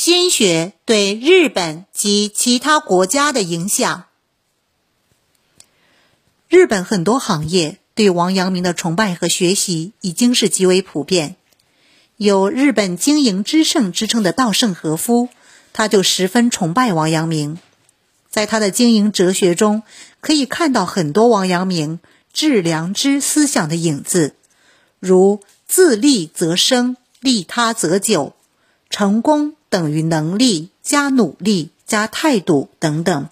[0.00, 4.04] 心学对日本及其他国家的影响。
[6.48, 11.34] 日本很多行业对王阳明的崇拜和学习已经是极为普遍。
[12.16, 15.30] 有“日本经营之圣”之称的稻盛和夫，
[15.72, 17.58] 他就十分崇拜王阳明。
[18.30, 19.82] 在他的经营哲学中，
[20.20, 21.98] 可以看到很多王阳明
[22.32, 24.36] 致良知思想的影子，
[25.00, 28.34] 如“自利则生，利他则久”，
[28.88, 29.56] 成功。
[29.68, 33.28] 等于能力加努力加态度等等。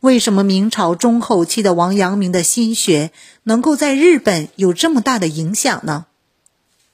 [0.00, 3.10] 为什么明朝中后期的王阳明的心学
[3.44, 6.06] 能够在日本有这么大的影响呢？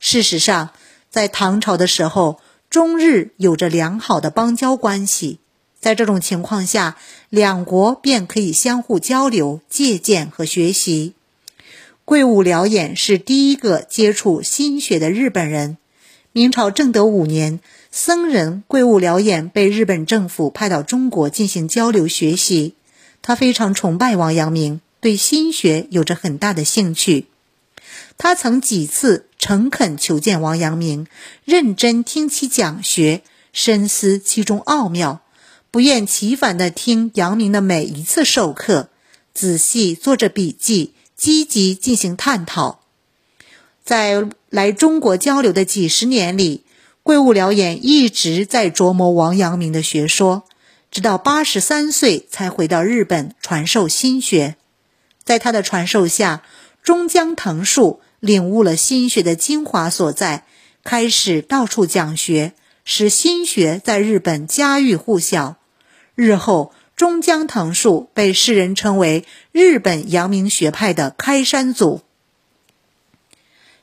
[0.00, 0.70] 事实上，
[1.08, 5.38] 在唐朝的时候，中日有着良好的邦交关系，
[5.78, 6.96] 在这种情况下，
[7.30, 11.14] 两国便可以相互交流、借鉴和学习。
[12.04, 15.78] 桂武辽衍是第一个接触心学的日本人。
[16.36, 17.60] 明朝正德五年。
[17.90, 22.74] 僧人桂物辽衍被日本政府派到中国进行交流学习，
[23.22, 27.28] 他非常崇拜王阳明，对心学有着很大的兴趣。
[28.18, 31.06] 他曾几次诚恳求见王阳明，
[31.46, 33.22] 认真听其讲学，
[33.54, 35.22] 深思其中奥妙，
[35.70, 38.90] 不厌其烦地听阳明的每一次授课，
[39.32, 42.80] 仔细做着笔记，积极进行探讨。
[43.86, 46.64] 在来中国交流的几十年里。
[47.04, 50.42] 桂物辽衍一直在琢磨王阳明的学说，
[50.90, 54.56] 直到八十三岁才回到日本传授心学。
[55.22, 56.42] 在他的传授下，
[56.82, 60.44] 中江藤树领悟了心学的精华所在，
[60.82, 65.58] 开始到处讲学，使心学在日本家喻户晓。
[66.16, 72.00] 日后，中江藤树被世人称为日本阳明学派的开山祖。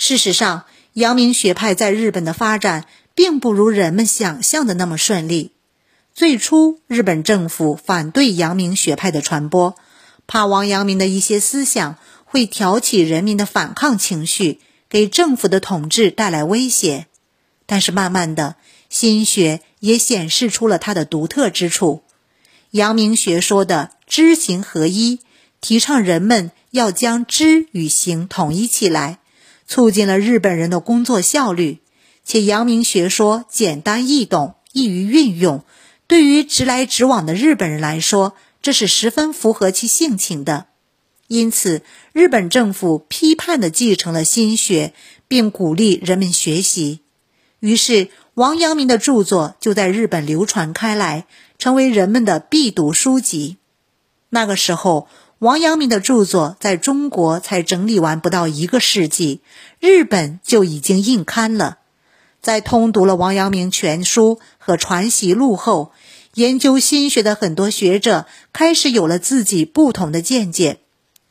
[0.00, 2.86] 事实上，阳明学派在日本的发展。
[3.12, 5.52] 并不如人们想象的那么顺利。
[6.14, 9.74] 最初，日本政府反对阳明学派的传播，
[10.26, 17.08] 怕王阳明的一些思想会挑起人民的反抗情绪，给政府的统治带来威胁。
[17.66, 18.56] 但是，慢慢的，
[18.88, 22.02] 心学也显示出了它的独特之处。
[22.70, 25.20] 阳明学说的知行合一，
[25.60, 29.18] 提倡人们要将知与行统一起来，
[29.70, 31.78] 促进了日本人的工作效率。
[32.24, 35.64] 且阳明学说简单易懂，易于运用，
[36.08, 40.66] 对于直来直往的日本人来说，这是十分符合其性情的。
[41.28, 41.82] 因此，
[42.12, 44.92] 日本政府批判地继承了心学，
[45.28, 47.02] 并鼓励人们学习。
[47.60, 51.26] 于是，王阳明的著作就在日本流传开来，
[51.58, 53.58] 成为人们的必读书籍。
[54.30, 55.06] 那个时候，
[55.40, 59.40] 王阳明的著作在中国才整理完不到一个世纪，
[59.80, 61.78] 日本就已经印刊了。
[62.42, 65.92] 在通读了王阳明全书和传习录后，
[66.34, 70.80] 研究心学的很多学者开始有了自己不同的见解，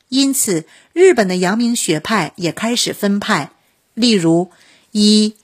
[0.08, 3.52] 因此日本的阳明学派也开始分派。
[3.94, 4.50] 例如，
[4.90, 5.36] 以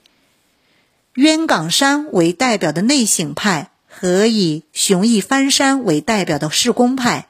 [1.13, 7.27] 渊冈山为代表的内省派和以熊毅翻山为代表的世公派。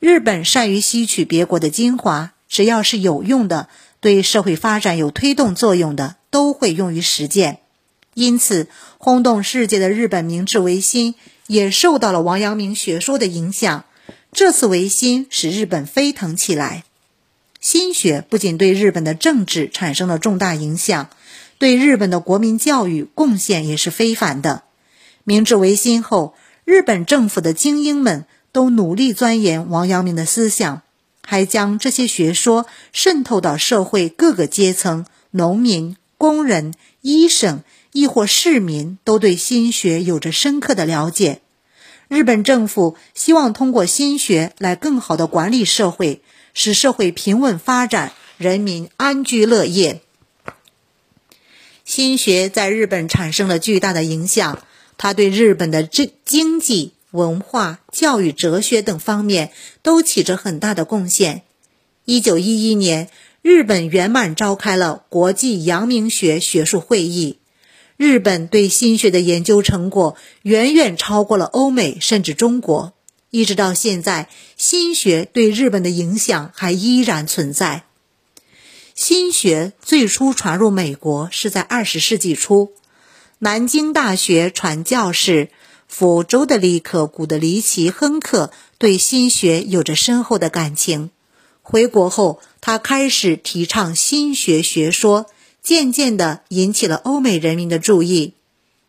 [0.00, 3.68] 日本善于吸取别国的精华，只要是有用的、
[4.00, 7.58] 对社会发展有推动作用的，都会用于实践。
[8.14, 11.16] 因此，轰动世界的日本明治维新
[11.48, 13.84] 也受到了王阳明学说的影响。
[14.32, 16.84] 这次维新使日本飞腾起来。
[17.60, 21.10] 心学不仅对日本的政治产生了重大影响，
[21.58, 24.62] 对日本的国民教育贡献也是非凡的。
[25.24, 30.82] 明治维新后，日本政府的精英们都努力钻研王阳明的思想，
[31.22, 37.62] 还将这些学说渗透到社会各个阶层，农民、工人、医生。
[37.92, 41.40] 亦或市民都对心学有着深刻的了解。
[42.08, 46.20] 日本政府希望通过心学来更好的管理社会，
[46.52, 50.02] 使社会平稳发展，人民安居乐业。
[51.84, 54.62] 心学在日本产生了巨大的影响，
[54.98, 59.52] 它对日本的经经济、文化、教育、哲学等方面
[59.82, 61.42] 都起着很大的贡献。
[62.04, 63.10] 一九一一年，
[63.42, 67.38] 日本圆满召开了国际阳明学学术会议。
[67.96, 72.94] 日本对心学的研究成果远远超过了欧美，甚至中国。
[73.30, 77.84] 一直到现在，心学对日本的影响还依然存在。
[78.94, 82.72] 心学最初传入美国是在二十世纪初，
[83.38, 85.50] 南京大学传教士
[85.88, 91.10] 福州的利克古德里奇亨克对心学有着深厚的感情。
[91.62, 95.26] 回国后，他开始提倡心学学说。
[95.60, 98.32] 渐渐地引起了欧美人民的注意。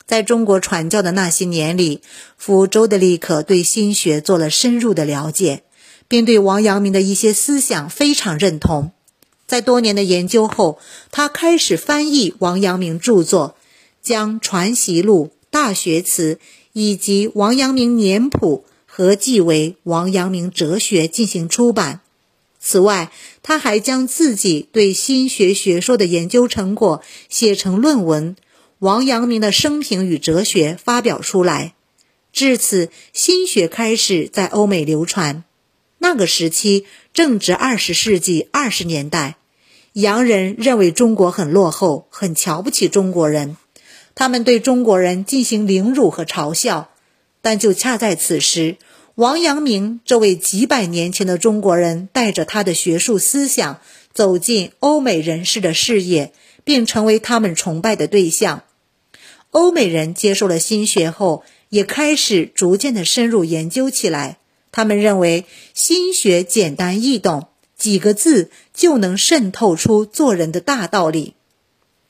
[0.06, 2.02] 在中国传教的那些年里，
[2.38, 5.64] 福州的立刻对心学做了深入的了解，
[6.08, 8.94] 并对王阳明的一些思想非常认同。
[9.46, 10.80] 在多年的研究后，
[11.12, 13.58] 他开始翻译王阳明著作，
[14.02, 16.36] 将《传习录》《大学词》
[16.74, 22.02] 以及《王阳明年谱》合记为《王阳明哲学》进行出版。
[22.60, 23.12] 此外，
[23.42, 28.36] 他还将自己对心学学说的研究成果写成论文。
[28.80, 31.74] 王阳明的生平与哲学发表出来，
[32.32, 35.44] 至此心学开始在欧美流传。
[35.98, 39.36] 那个时期正值二十世纪二十年代，
[39.94, 43.58] 洋人认为中国很落后，很瞧不起中国人，
[44.20, 46.90] 他们对中国人进行凌辱和嘲笑。
[47.42, 48.76] 但就恰在此时，
[49.16, 53.80] 王阳明这位几百年前的中国人，带着他的学术思想
[54.14, 56.34] 走进欧美人士的视野，
[56.66, 58.64] 并成为他们崇拜的对象。
[59.52, 64.40] 欧美人接受了心学后，也开始逐渐的深入研究起来。
[64.74, 71.36] 他们认为心学简单易懂，几个字就能渗透出做人的大道理。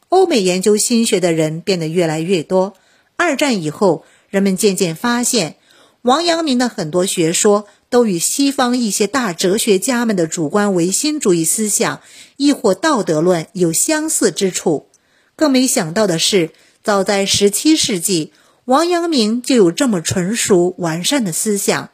[0.10, 2.76] 欧美研究心学的人变得越来越多。
[3.16, 5.56] 二战以后，人们渐渐发现，
[6.02, 12.02] 王阳明的很多学说都与西方一些大哲学家们的主观唯心主义思想，
[12.38, 14.88] 亦或道德论有相似之处。
[15.36, 16.52] 更没想到的是。
[16.82, 18.32] 早在十七世纪，
[18.64, 21.90] 王阳明就有这么纯熟完善的思想。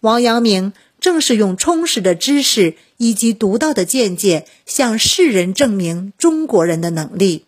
[0.00, 7.46] 王阳明正是用充实的知识以及独到的见解，向世人证明中国人的能力。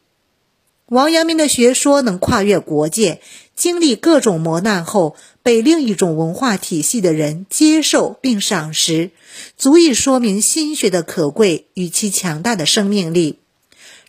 [0.86, 3.20] 王阳明的学说能跨越国界，
[3.54, 5.14] 经历各种磨难后，
[5.44, 9.12] 被另一种文化体系的人接受并赏识，
[9.56, 13.38] 足以说明心学的可贵与其强大的生命力。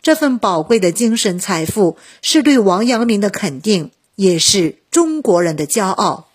[0.02, 6.28] 这份宝贵的精神财富是对王阳明的肯定，也是中国人的骄傲。